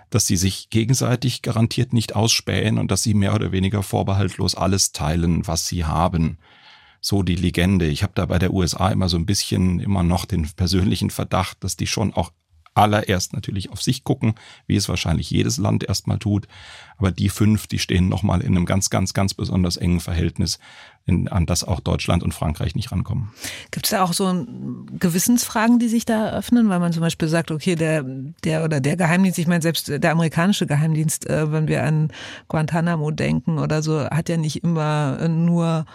dass 0.08 0.26
sie 0.26 0.36
sich 0.36 0.70
gegenseitig 0.70 1.42
garantiert 1.42 1.92
nicht 1.92 2.16
ausspähen 2.16 2.78
und 2.78 2.90
dass 2.90 3.02
sie 3.02 3.14
mehr 3.14 3.34
oder 3.34 3.52
weniger 3.52 3.82
vorbehaltlos 3.82 4.54
alles 4.54 4.92
teilen, 4.92 5.46
was 5.46 5.66
sie 5.66 5.84
haben. 5.84 6.38
So 7.00 7.22
die 7.22 7.36
Legende. 7.36 7.86
Ich 7.86 8.02
habe 8.02 8.12
da 8.14 8.26
bei 8.26 8.38
der 8.38 8.52
USA 8.52 8.90
immer 8.90 9.08
so 9.08 9.16
ein 9.16 9.26
bisschen 9.26 9.80
immer 9.80 10.02
noch 10.02 10.26
den 10.26 10.48
persönlichen 10.54 11.10
Verdacht, 11.10 11.64
dass 11.64 11.76
die 11.76 11.86
schon 11.86 12.12
auch 12.12 12.30
allererst 12.74 13.32
natürlich 13.32 13.70
auf 13.70 13.82
sich 13.82 14.04
gucken, 14.04 14.34
wie 14.66 14.76
es 14.76 14.88
wahrscheinlich 14.88 15.30
jedes 15.30 15.58
Land 15.58 15.84
erstmal 15.84 16.18
tut. 16.18 16.46
Aber 16.98 17.10
die 17.10 17.28
fünf, 17.28 17.66
die 17.66 17.78
stehen 17.78 18.08
nochmal 18.08 18.42
in 18.42 18.56
einem 18.56 18.66
ganz, 18.66 18.90
ganz, 18.90 19.14
ganz 19.14 19.34
besonders 19.34 19.76
engen 19.76 20.00
Verhältnis, 20.00 20.58
in, 21.06 21.28
an 21.28 21.46
das 21.46 21.64
auch 21.64 21.80
Deutschland 21.80 22.22
und 22.22 22.32
Frankreich 22.32 22.74
nicht 22.74 22.92
rankommen. 22.92 23.32
Gibt 23.70 23.86
es 23.86 23.90
da 23.90 24.04
auch 24.04 24.12
so 24.12 24.46
Gewissensfragen, 24.98 25.78
die 25.78 25.88
sich 25.88 26.04
da 26.04 26.26
eröffnen, 26.28 26.68
weil 26.68 26.78
man 26.78 26.92
zum 26.92 27.00
Beispiel 27.00 27.28
sagt, 27.28 27.50
okay, 27.50 27.74
der, 27.74 28.04
der 28.44 28.64
oder 28.64 28.80
der 28.80 28.96
Geheimdienst, 28.96 29.38
ich 29.38 29.46
meine 29.46 29.62
selbst 29.62 29.88
der 29.88 30.12
amerikanische 30.12 30.66
Geheimdienst, 30.66 31.28
äh, 31.28 31.50
wenn 31.50 31.68
wir 31.68 31.82
an 31.82 32.12
Guantanamo 32.48 33.10
denken 33.10 33.58
oder 33.58 33.82
so, 33.82 34.04
hat 34.04 34.28
ja 34.28 34.36
nicht 34.36 34.62
immer 34.62 35.26
nur 35.28 35.86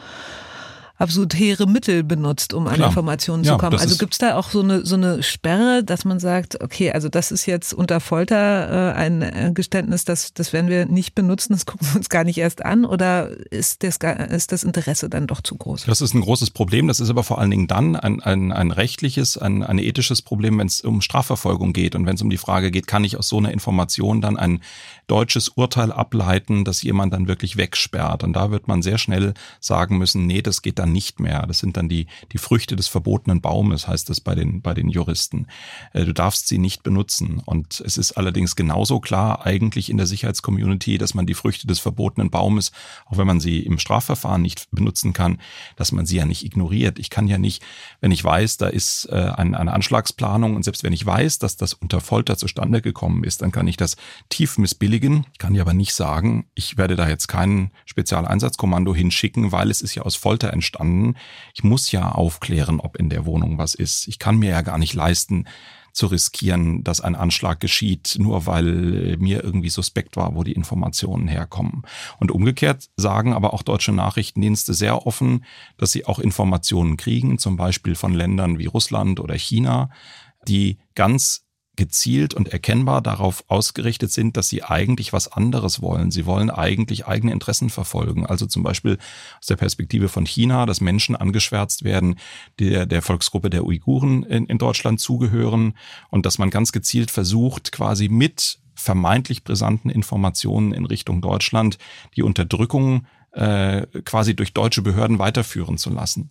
absolut 0.97 1.33
hehre 1.33 1.67
Mittel 1.67 2.03
benutzt, 2.03 2.53
um 2.53 2.67
an 2.67 2.75
Klar. 2.75 2.89
Informationen 2.89 3.43
zu 3.43 3.51
ja, 3.51 3.57
kommen. 3.57 3.77
Also 3.77 3.97
gibt 3.97 4.13
es 4.13 4.19
da 4.19 4.35
auch 4.35 4.49
so 4.49 4.61
eine, 4.61 4.85
so 4.85 4.95
eine 4.95 5.23
Sperre, 5.23 5.83
dass 5.83 6.05
man 6.05 6.19
sagt, 6.19 6.61
okay, 6.63 6.91
also 6.91 7.09
das 7.09 7.31
ist 7.31 7.45
jetzt 7.45 7.73
unter 7.73 7.99
Folter 7.99 8.93
äh, 8.93 8.95
ein 8.95 9.21
äh, 9.21 9.51
Geständnis, 9.53 10.05
das, 10.05 10.33
das 10.33 10.53
werden 10.53 10.69
wir 10.69 10.85
nicht 10.85 11.13
benutzen, 11.15 11.53
das 11.53 11.65
gucken 11.65 11.87
wir 11.87 11.97
uns 11.97 12.09
gar 12.09 12.23
nicht 12.23 12.37
erst 12.37 12.63
an 12.63 12.85
oder 12.85 13.29
ist 13.51 13.83
das, 13.83 13.97
ist 14.29 14.51
das 14.51 14.63
Interesse 14.63 15.09
dann 15.09 15.27
doch 15.27 15.41
zu 15.41 15.55
groß? 15.55 15.83
Das 15.85 16.01
ist 16.01 16.13
ein 16.13 16.21
großes 16.21 16.51
Problem, 16.51 16.87
das 16.87 16.99
ist 16.99 17.09
aber 17.09 17.23
vor 17.23 17.39
allen 17.39 17.51
Dingen 17.51 17.67
dann 17.67 17.95
ein, 17.95 18.21
ein, 18.21 18.51
ein 18.51 18.71
rechtliches, 18.71 19.37
ein, 19.37 19.63
ein 19.63 19.79
ethisches 19.79 20.21
Problem, 20.21 20.57
wenn 20.59 20.67
es 20.67 20.81
um 20.81 21.01
Strafverfolgung 21.01 21.73
geht 21.73 21.95
und 21.95 22.05
wenn 22.05 22.15
es 22.15 22.21
um 22.21 22.29
die 22.29 22.37
Frage 22.37 22.71
geht, 22.71 22.87
kann 22.87 23.03
ich 23.03 23.17
aus 23.17 23.27
so 23.27 23.37
einer 23.37 23.51
Information 23.51 24.21
dann 24.21 24.37
ein 24.37 24.61
deutsches 25.07 25.49
Urteil 25.49 25.91
ableiten, 25.91 26.63
dass 26.63 26.81
jemand 26.81 27.13
dann 27.13 27.27
wirklich 27.27 27.57
wegsperrt. 27.57 28.23
Und 28.23 28.33
da 28.33 28.51
wird 28.51 28.67
man 28.67 28.81
sehr 28.81 28.97
schnell 28.97 29.33
sagen 29.59 29.97
müssen, 29.97 30.25
nee, 30.25 30.41
das 30.41 30.61
geht 30.61 30.79
dann 30.79 30.84
nicht 30.85 31.19
mehr. 31.19 31.45
Das 31.47 31.59
sind 31.59 31.77
dann 31.77 31.89
die, 31.89 32.07
die 32.31 32.37
Früchte 32.37 32.75
des 32.75 32.87
verbotenen 32.87 33.41
Baumes, 33.41 33.87
heißt 33.87 34.09
das 34.09 34.21
bei 34.21 34.35
den, 34.35 34.61
bei 34.61 34.73
den 34.73 34.89
Juristen. 34.89 35.47
Äh, 35.93 36.05
du 36.05 36.13
darfst 36.13 36.47
sie 36.47 36.57
nicht 36.57 36.83
benutzen. 36.83 37.41
Und 37.45 37.81
es 37.81 37.97
ist 37.97 38.13
allerdings 38.13 38.55
genauso 38.55 38.99
klar 38.99 39.45
eigentlich 39.45 39.89
in 39.89 39.97
der 39.97 40.07
Sicherheitscommunity, 40.07 40.97
dass 40.97 41.13
man 41.13 41.25
die 41.25 41.33
Früchte 41.33 41.67
des 41.67 41.79
verbotenen 41.79 42.29
Baumes, 42.29 42.71
auch 43.05 43.17
wenn 43.17 43.27
man 43.27 43.39
sie 43.39 43.59
im 43.59 43.79
Strafverfahren 43.79 44.41
nicht 44.41 44.69
benutzen 44.71 45.13
kann, 45.13 45.39
dass 45.75 45.91
man 45.91 46.05
sie 46.05 46.17
ja 46.17 46.25
nicht 46.25 46.43
ignoriert. 46.43 46.99
Ich 46.99 47.09
kann 47.09 47.27
ja 47.27 47.37
nicht, 47.37 47.63
wenn 48.01 48.11
ich 48.11 48.23
weiß, 48.23 48.57
da 48.57 48.67
ist 48.67 49.07
äh, 49.11 49.15
eine, 49.15 49.59
eine 49.59 49.73
Anschlagsplanung 49.73 50.55
und 50.55 50.63
selbst 50.63 50.83
wenn 50.83 50.93
ich 50.93 51.05
weiß, 51.05 51.39
dass 51.39 51.57
das 51.57 51.73
unter 51.73 52.01
Folter 52.01 52.37
zustande 52.37 52.81
gekommen 52.81 53.23
ist, 53.23 53.41
dann 53.41 53.51
kann 53.51 53.67
ich 53.67 53.77
das 53.77 53.95
tief 54.29 54.57
missbilligen 54.57 55.25
kann 55.39 55.53
ich 55.53 55.61
aber 55.61 55.73
nicht 55.73 55.93
sagen, 55.93 56.47
ich 56.55 56.77
werde 56.77 56.95
da 56.95 57.07
jetzt 57.07 57.27
kein 57.27 57.71
Spezialeinsatzkommando 57.85 58.95
hinschicken, 58.95 59.51
weil 59.51 59.69
es 59.69 59.81
ist 59.81 59.95
ja 59.95 60.03
aus 60.03 60.15
Folter 60.15 60.51
entstanden. 60.53 60.74
Ich 61.53 61.63
muss 61.63 61.91
ja 61.91 62.11
aufklären, 62.11 62.79
ob 62.79 62.95
in 62.95 63.09
der 63.09 63.25
Wohnung 63.25 63.57
was 63.57 63.75
ist. 63.75 64.07
Ich 64.07 64.19
kann 64.19 64.37
mir 64.37 64.49
ja 64.49 64.61
gar 64.61 64.77
nicht 64.77 64.93
leisten, 64.93 65.45
zu 65.95 66.07
riskieren, 66.07 66.83
dass 66.83 66.99
ein 66.99 67.15
Anschlag 67.15 67.59
geschieht, 67.61 68.17
nur 68.19 68.45
weil 68.45 69.15
mir 69.17 69.43
irgendwie 69.43 69.69
suspekt 69.69 70.17
war, 70.17 70.35
wo 70.35 70.43
die 70.43 70.51
Informationen 70.51 71.27
herkommen. 71.27 71.83
Und 72.19 72.31
umgekehrt 72.31 72.89
sagen 72.97 73.33
aber 73.33 73.53
auch 73.53 73.63
deutsche 73.63 73.93
Nachrichtendienste 73.93 74.73
sehr 74.73 75.07
offen, 75.07 75.45
dass 75.77 75.93
sie 75.93 76.05
auch 76.05 76.19
Informationen 76.19 76.97
kriegen, 76.97 77.37
zum 77.39 77.55
Beispiel 77.55 77.95
von 77.95 78.13
Ländern 78.13 78.59
wie 78.59 78.65
Russland 78.65 79.21
oder 79.21 79.35
China, 79.35 79.89
die 80.47 80.77
ganz 80.95 81.44
gezielt 81.75 82.33
und 82.33 82.49
erkennbar 82.49 83.01
darauf 83.01 83.43
ausgerichtet 83.47 84.11
sind, 84.11 84.37
dass 84.37 84.49
sie 84.49 84.63
eigentlich 84.63 85.13
was 85.13 85.31
anderes 85.31 85.81
wollen. 85.81 86.11
Sie 86.11 86.25
wollen 86.25 86.49
eigentlich 86.49 87.07
eigene 87.07 87.31
Interessen 87.31 87.69
verfolgen. 87.69 88.25
Also 88.25 88.45
zum 88.45 88.63
Beispiel 88.63 88.97
aus 89.39 89.47
der 89.47 89.55
Perspektive 89.55 90.09
von 90.09 90.25
China, 90.25 90.65
dass 90.65 90.81
Menschen 90.81 91.15
angeschwärzt 91.15 91.83
werden, 91.83 92.15
der, 92.59 92.85
der 92.85 93.01
Volksgruppe 93.01 93.49
der 93.49 93.65
Uiguren 93.65 94.23
in, 94.23 94.45
in 94.45 94.57
Deutschland 94.57 94.99
zugehören 94.99 95.73
und 96.09 96.25
dass 96.25 96.37
man 96.37 96.49
ganz 96.49 96.71
gezielt 96.71 97.11
versucht, 97.11 97.71
quasi 97.71 98.09
mit 98.09 98.59
vermeintlich 98.75 99.43
brisanten 99.43 99.89
Informationen 99.89 100.73
in 100.73 100.85
Richtung 100.85 101.21
Deutschland 101.21 101.77
die 102.15 102.23
Unterdrückung 102.23 103.05
äh, 103.31 103.85
quasi 104.03 104.35
durch 104.35 104.53
deutsche 104.53 104.81
Behörden 104.81 105.19
weiterführen 105.19 105.77
zu 105.77 105.89
lassen 105.89 106.29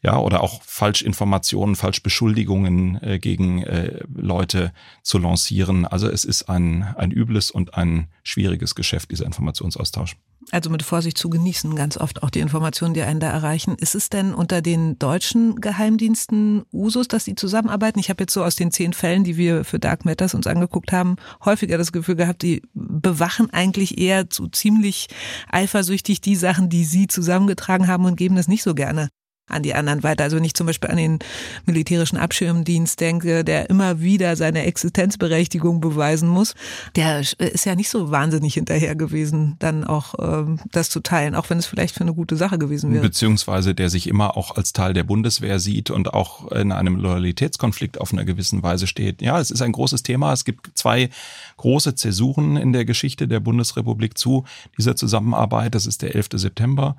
ja, 0.00 0.16
oder 0.18 0.42
auch 0.42 0.62
Falschinformationen, 0.62 1.74
Falschbeschuldigungen 1.74 3.02
äh, 3.02 3.18
gegen 3.18 3.62
äh, 3.62 4.00
Leute 4.14 4.72
zu 5.02 5.18
lancieren. 5.18 5.86
Also 5.86 6.08
es 6.08 6.24
ist 6.24 6.48
ein, 6.48 6.84
ein 6.96 7.10
übles 7.10 7.50
und 7.50 7.74
ein 7.74 8.06
schwieriges 8.22 8.76
Geschäft, 8.76 9.10
dieser 9.10 9.26
Informationsaustausch. 9.26 10.16
Also 10.52 10.70
mit 10.70 10.84
Vorsicht 10.84 11.18
zu 11.18 11.28
genießen, 11.28 11.74
ganz 11.74 11.96
oft 11.98 12.22
auch 12.22 12.30
die 12.30 12.38
Informationen, 12.38 12.94
die 12.94 13.02
einen 13.02 13.18
da 13.18 13.28
erreichen. 13.28 13.74
Ist 13.74 13.96
es 13.96 14.08
denn 14.08 14.32
unter 14.32 14.62
den 14.62 14.98
deutschen 15.00 15.60
Geheimdiensten 15.60 16.62
Usus, 16.72 17.08
dass 17.08 17.24
sie 17.24 17.34
zusammenarbeiten? 17.34 17.98
Ich 17.98 18.08
habe 18.08 18.22
jetzt 18.22 18.32
so 18.32 18.44
aus 18.44 18.54
den 18.54 18.70
zehn 18.70 18.92
Fällen, 18.92 19.24
die 19.24 19.36
wir 19.36 19.64
für 19.64 19.80
Dark 19.80 20.04
Matters 20.04 20.32
uns 20.32 20.46
angeguckt 20.46 20.92
haben, 20.92 21.16
häufiger 21.44 21.76
das 21.76 21.90
Gefühl 21.90 22.14
gehabt, 22.14 22.42
die 22.42 22.62
bewachen 22.72 23.52
eigentlich 23.52 23.98
eher 23.98 24.26
so 24.30 24.46
ziemlich 24.46 25.08
eifersüchtig 25.50 26.20
die 26.20 26.36
Sachen, 26.36 26.68
die 26.68 26.84
sie 26.84 27.08
zusammengetragen 27.08 27.88
haben 27.88 28.04
und 28.04 28.16
geben 28.16 28.36
das 28.36 28.48
nicht 28.48 28.62
so 28.62 28.74
gerne 28.76 29.08
an 29.48 29.62
die 29.62 29.74
anderen 29.74 30.02
weiter. 30.02 30.24
Also 30.24 30.36
wenn 30.36 30.48
zum 30.54 30.66
Beispiel 30.66 30.90
an 30.90 30.96
den 30.96 31.18
militärischen 31.66 32.16
Abschirmdienst 32.16 33.00
denke, 33.00 33.44
der 33.44 33.70
immer 33.70 34.00
wieder 34.00 34.36
seine 34.36 34.64
Existenzberechtigung 34.64 35.80
beweisen 35.80 36.28
muss, 36.28 36.54
der 36.96 37.20
ist 37.20 37.64
ja 37.64 37.74
nicht 37.74 37.90
so 37.90 38.10
wahnsinnig 38.10 38.54
hinterher 38.54 38.96
gewesen, 38.96 39.56
dann 39.58 39.84
auch 39.84 40.14
ähm, 40.20 40.60
das 40.72 40.90
zu 40.90 41.00
teilen, 41.00 41.34
auch 41.34 41.50
wenn 41.50 41.58
es 41.58 41.66
vielleicht 41.66 41.94
für 41.94 42.02
eine 42.02 42.14
gute 42.14 42.36
Sache 42.36 42.58
gewesen 42.58 42.92
wäre. 42.92 43.02
Beziehungsweise 43.02 43.74
der 43.74 43.90
sich 43.90 44.06
immer 44.06 44.36
auch 44.36 44.56
als 44.56 44.72
Teil 44.72 44.94
der 44.94 45.04
Bundeswehr 45.04 45.58
sieht 45.58 45.90
und 45.90 46.14
auch 46.14 46.50
in 46.52 46.72
einem 46.72 46.96
Loyalitätskonflikt 46.96 48.00
auf 48.00 48.12
einer 48.12 48.24
gewissen 48.24 48.62
Weise 48.62 48.86
steht. 48.86 49.22
Ja, 49.22 49.38
es 49.38 49.50
ist 49.50 49.62
ein 49.62 49.72
großes 49.72 50.02
Thema. 50.02 50.32
Es 50.32 50.44
gibt 50.44 50.70
zwei 50.74 51.10
große 51.56 51.94
Zäsuren 51.94 52.56
in 52.56 52.72
der 52.72 52.84
Geschichte 52.84 53.28
der 53.28 53.40
Bundesrepublik 53.40 54.16
zu 54.16 54.44
dieser 54.76 54.96
Zusammenarbeit. 54.96 55.74
Das 55.74 55.86
ist 55.86 56.02
der 56.02 56.14
11. 56.14 56.28
September 56.34 56.96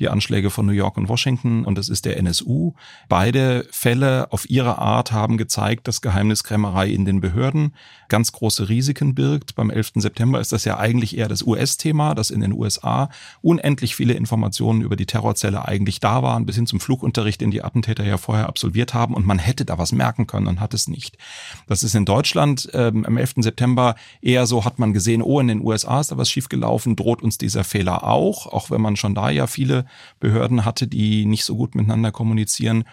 die 0.00 0.08
Anschläge 0.08 0.50
von 0.50 0.66
New 0.66 0.72
York 0.72 0.96
und 0.96 1.08
Washington 1.08 1.64
und 1.64 1.78
es 1.78 1.88
ist 1.88 2.04
der 2.06 2.16
NSU. 2.16 2.72
Beide 3.08 3.66
Fälle 3.70 4.32
auf 4.32 4.48
ihre 4.48 4.78
Art 4.78 5.12
haben 5.12 5.36
gezeigt, 5.36 5.86
dass 5.86 6.00
Geheimniskrämerei 6.00 6.88
in 6.88 7.04
den 7.04 7.20
Behörden 7.20 7.74
ganz 8.08 8.32
große 8.32 8.68
Risiken 8.68 9.14
birgt. 9.14 9.54
Beim 9.54 9.70
11. 9.70 9.92
September 9.96 10.40
ist 10.40 10.52
das 10.52 10.64
ja 10.64 10.78
eigentlich 10.78 11.16
eher 11.16 11.28
das 11.28 11.42
US-Thema, 11.42 12.14
dass 12.14 12.30
in 12.30 12.40
den 12.40 12.52
USA 12.52 13.10
unendlich 13.42 13.94
viele 13.94 14.14
Informationen 14.14 14.80
über 14.80 14.96
die 14.96 15.06
Terrorzelle 15.06 15.68
eigentlich 15.68 16.00
da 16.00 16.22
waren, 16.22 16.46
bis 16.46 16.56
hin 16.56 16.66
zum 16.66 16.80
Flugunterricht, 16.80 17.40
den 17.40 17.50
die 17.50 17.62
Attentäter 17.62 18.04
ja 18.04 18.18
vorher 18.18 18.48
absolviert 18.48 18.94
haben 18.94 19.14
und 19.14 19.26
man 19.26 19.38
hätte 19.38 19.64
da 19.64 19.78
was 19.78 19.92
merken 19.92 20.26
können 20.26 20.46
und 20.46 20.60
hat 20.60 20.74
es 20.74 20.88
nicht. 20.88 21.18
Das 21.66 21.82
ist 21.82 21.94
in 21.94 22.04
Deutschland 22.04 22.68
ähm, 22.72 23.04
am 23.04 23.16
11. 23.16 23.34
September 23.38 23.94
eher 24.22 24.46
so, 24.46 24.64
hat 24.64 24.78
man 24.78 24.92
gesehen, 24.92 25.22
oh, 25.22 25.40
in 25.40 25.48
den 25.48 25.62
USA 25.62 26.00
ist 26.00 26.10
da 26.10 26.16
was 26.16 26.30
schiefgelaufen, 26.30 26.96
droht 26.96 27.22
uns 27.22 27.38
dieser 27.38 27.64
Fehler 27.64 28.04
auch, 28.04 28.46
auch 28.46 28.70
wenn 28.70 28.80
man 28.80 28.96
schon 28.96 29.14
da 29.14 29.30
ja 29.30 29.46
viele 29.46 29.84
Behörden 30.18 30.64
hatte, 30.64 30.86
die 30.86 31.26
nicht 31.26 31.44
so 31.44 31.56
gut 31.56 31.74
miteinander 31.74 32.12
kommunizieren. 32.12 32.84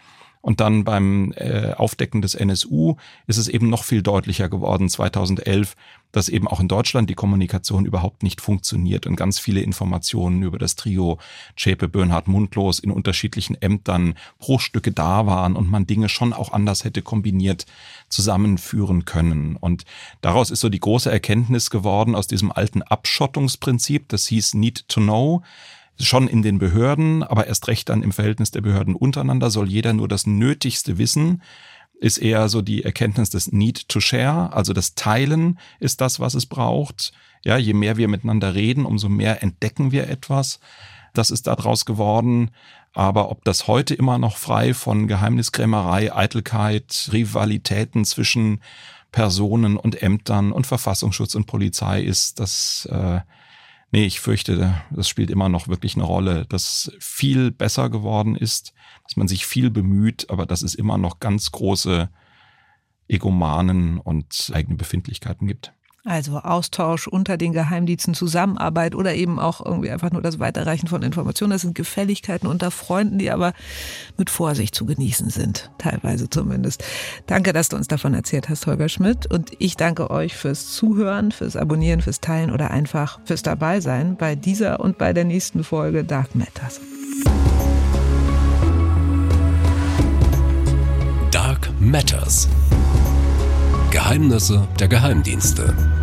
Und 0.42 0.62
dann 0.62 0.86
beim 0.86 1.34
äh, 1.36 1.74
Aufdecken 1.74 2.22
des 2.22 2.34
NSU 2.34 2.96
ist 3.26 3.38
es 3.38 3.50
eben 3.50 3.70
noch 3.70 3.84
viel 3.84 4.02
deutlicher 4.02 4.48
geworden 4.48 4.88
2011, 4.88 5.76
dass 6.14 6.30
eben 6.30 6.48
auch 6.48 6.62
in 6.62 6.70
Deutschland 6.70 7.10
die 7.10 7.16
Kommunikation 7.16 7.86
überhaupt 7.86 8.24
nicht 8.24 8.40
funktioniert 8.40 9.08
und 9.08 9.18
ganz 9.18 9.40
viele 9.40 9.60
Informationen 9.60 10.42
über 10.44 10.58
das 10.58 10.78
Trio 10.78 11.18
Zschäpe, 11.58 11.90
Böhnhardt, 11.90 12.30
Mundlos 12.30 12.80
in 12.80 12.92
unterschiedlichen 12.92 13.62
Ämtern 13.62 14.14
Bruchstücke 14.40 14.94
da 14.94 15.26
waren 15.26 15.56
und 15.56 15.70
man 15.70 15.86
Dinge 15.86 16.08
schon 16.08 16.32
auch 16.32 16.54
anders 16.54 16.86
hätte 16.86 17.02
kombiniert 17.02 17.66
zusammenführen 18.08 19.04
können. 19.04 19.58
Und 19.58 19.84
daraus 20.22 20.50
ist 20.50 20.62
so 20.62 20.70
die 20.70 20.80
große 20.80 21.12
Erkenntnis 21.12 21.70
geworden 21.70 22.16
aus 22.16 22.28
diesem 22.28 22.54
alten 22.54 22.84
Abschottungsprinzip, 22.84 24.08
das 24.08 24.28
hieß 24.28 24.54
Need 24.54 24.88
to 24.88 25.02
Know, 25.02 25.44
schon 26.00 26.28
in 26.28 26.42
den 26.42 26.60
Behörden, 26.60 27.24
aber 27.24 27.48
erst 27.48 27.68
recht 27.68 27.90
dann 27.90 28.04
im 28.04 28.12
Verhältnis 28.12 28.52
der 28.52 28.62
Behörden 28.62 28.96
untereinander 28.96 29.50
soll 29.50 29.70
jeder 29.70 29.94
nur 29.94 30.08
das 30.08 30.28
Nötigste 30.28 30.98
wissen, 30.98 31.42
ist 32.00 32.18
eher 32.18 32.50
so 32.50 32.62
die 32.62 32.84
Erkenntnis 32.84 33.30
des 33.30 33.52
Need 33.52 33.90
to 33.90 34.00
Share, 34.00 34.54
also 34.54 34.74
das 34.74 34.96
Teilen 34.96 35.60
ist 35.80 36.02
das, 36.02 36.20
was 36.20 36.36
es 36.36 36.46
braucht. 36.46 37.12
Ja, 37.44 37.58
je 37.58 37.74
mehr 37.74 37.98
wir 37.98 38.08
miteinander 38.08 38.54
reden, 38.54 38.86
umso 38.86 39.10
mehr 39.10 39.42
entdecken 39.42 39.92
wir 39.92 40.10
etwas. 40.10 40.60
Das 41.14 41.32
ist 41.32 41.48
daraus 41.48 41.86
geworden. 41.86 42.52
Aber 42.94 43.30
ob 43.30 43.44
das 43.44 43.68
heute 43.68 43.94
immer 43.94 44.18
noch 44.18 44.38
frei 44.38 44.74
von 44.74 45.08
Geheimniskrämerei, 45.08 46.16
Eitelkeit, 46.16 47.10
Rivalitäten 47.12 48.06
zwischen 48.06 48.62
Personen 49.12 49.78
und 49.78 50.02
Ämtern 50.02 50.52
und 50.52 50.68
Verfassungsschutz 50.68 51.36
und 51.36 51.46
Polizei 51.46 52.02
ist, 52.02 52.40
das 52.40 52.88
äh, 52.92 53.22
Nee, 53.92 54.06
ich 54.06 54.20
fürchte, 54.20 54.82
das 54.92 55.08
spielt 55.08 55.32
immer 55.32 55.48
noch 55.48 55.70
wirklich 55.70 55.96
eine 55.96 56.04
Rolle, 56.04 56.46
dass 56.50 56.92
viel 57.00 57.52
besser 57.52 57.90
geworden 57.90 58.36
ist, 58.36 58.74
dass 59.04 59.16
man 59.16 59.30
sich 59.30 59.46
viel 59.46 59.70
bemüht, 59.70 60.30
aber 60.30 60.46
dass 60.46 60.62
es 60.62 60.76
immer 60.76 60.98
noch 60.98 61.20
ganz 61.20 61.52
große 61.52 62.10
Egomanen 63.08 63.98
und 64.00 64.52
eigene 64.54 64.76
Befindlichkeiten 64.76 65.48
gibt. 65.48 65.74
Also 66.08 66.38
Austausch 66.40 67.08
unter 67.08 67.36
den 67.36 67.52
Geheimdiensten, 67.52 68.14
Zusammenarbeit 68.14 68.96
oder 68.96 69.14
eben 69.14 69.40
auch 69.40 69.64
irgendwie 69.64 69.92
einfach 69.92 70.10
nur 70.10 70.22
das 70.22 70.40
Weiterreichen 70.40 70.88
von 70.88 71.02
Informationen. 71.02 71.52
Das 71.52 71.64
sind 71.64 71.76
Gefälligkeiten 71.76 72.48
unter 72.48 72.72
Freunden, 72.72 73.18
die 73.18 73.30
aber 73.30 73.52
mit 74.16 74.30
Vorsicht 74.30 74.74
zu 74.74 74.86
genießen 74.86 75.30
sind, 75.30 75.70
teilweise 75.78 76.30
zumindest. 76.30 76.82
Danke, 77.26 77.52
dass 77.52 77.68
du 77.68 77.76
uns 77.76 77.90
davon 77.90 78.14
erzählt 78.14 78.48
hast, 78.48 78.68
Holger 78.68 78.88
Schmidt. 78.88 79.26
Und 79.30 79.52
ich 79.60 79.76
danke 79.76 80.10
euch 80.10 80.38
fürs 80.38 80.72
Zuhören, 80.72 81.34
fürs 81.34 81.58
Abonnieren, 81.58 82.00
fürs 82.00 82.22
Teilen 82.22 82.52
oder 82.52 82.72
einfach 82.72 83.20
fürs 83.26 83.42
Dabeisein 83.42 84.16
bei 84.16 84.36
dieser 84.36 84.80
und 84.80 84.98
bei 84.98 85.12
der 85.12 85.26
nächsten 85.26 85.66
Folge 85.66 86.06
Dark 86.06 86.36
Matters. 86.36 86.80
Dark 91.32 91.70
Matters. 91.82 92.48
Geheimnisse 93.92 94.68
der 94.80 94.88
Geheimdienste. 94.88 95.97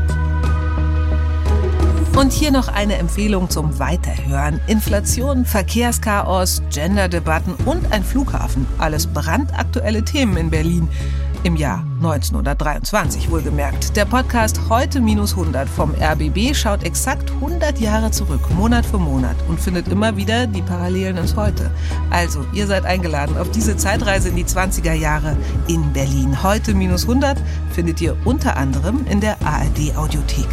Und 2.17 2.33
hier 2.33 2.53
noch 2.53 2.69
eine 2.69 2.97
Empfehlung 2.99 3.51
zum 3.51 3.81
Weiterhören. 3.81 4.61
Inflation, 4.69 5.45
Verkehrschaos, 5.45 6.63
Genderdebatten 6.73 7.55
und 7.65 7.93
ein 7.93 8.05
Flughafen. 8.05 8.67
Alles 8.79 9.09
brandaktuelle 9.09 10.05
Themen 10.05 10.37
in 10.37 10.49
Berlin. 10.49 10.89
Im 11.43 11.57
Jahr 11.57 11.85
1923 11.97 13.31
wohlgemerkt. 13.31 13.97
Der 13.97 14.05
Podcast 14.05 14.61
Heute 14.71 15.01
minus 15.01 15.33
100 15.33 15.69
vom 15.69 15.93
RBB 15.93 16.55
schaut 16.55 16.85
exakt 16.85 17.33
100 17.33 17.81
Jahre 17.81 18.13
zurück, 18.13 18.49
Monat 18.55 18.87
für 18.87 18.99
Monat 18.99 19.37
und 19.49 19.61
findet 19.61 19.89
immer 19.89 20.17
wieder 20.17 20.47
die 20.47 20.63
Parallelen 20.63 21.17
ins 21.17 21.35
Heute. 21.35 21.71
Also, 22.11 22.47
ihr 22.53 22.69
seid 22.69 22.87
eingeladen 22.87 23.37
auf 23.37 23.51
diese 23.51 23.77
Zeitreise 23.77 24.29
in 24.29 24.37
die 24.37 24.45
20er 24.45 24.95
Jahre 24.95 25.37
in 25.67 25.93
Berlin. 25.93 26.43
Heute 26.45 26.75
minus 26.75 27.03
100 27.03 27.43
findet 27.73 28.01
ihr 28.01 28.17
unter 28.25 28.57
anderem 28.57 29.05
in 29.11 29.21
der 29.21 29.37
ARD 29.45 29.97
Audiothek. 29.97 30.49